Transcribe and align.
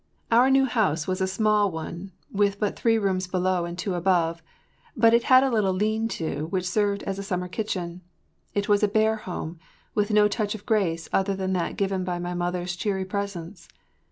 Our 0.31 0.49
new 0.49 0.65
house 0.65 1.05
was 1.05 1.21
a 1.21 1.27
small 1.27 1.69
one 1.69 2.11
with 2.31 2.59
but 2.59 2.75
three 2.75 2.97
rooms 2.97 3.27
below 3.27 3.65
and 3.65 3.77
two 3.77 3.93
above, 3.93 4.41
but 4.97 5.13
it 5.13 5.25
had 5.25 5.43
a 5.43 5.49
little 5.51 5.73
lean 5.75 6.07
to 6.17 6.47
which 6.47 6.67
served 6.67 7.03
as 7.03 7.19
a 7.19 7.23
summer 7.23 7.47
kitchen. 7.47 8.01
It 8.55 8.67
was 8.67 8.81
a 8.81 8.87
bare 8.87 9.17
home, 9.17 9.59
with 9.93 10.09
no 10.09 10.27
touch 10.27 10.55
of 10.55 10.65
grace 10.65 11.07
other 11.13 11.35
than 11.35 11.53
that 11.53 11.77
given 11.77 12.03
by 12.03 12.17
my 12.17 12.33
mother’s 12.33 12.75
cheery 12.75 13.05
presence. 13.05 13.67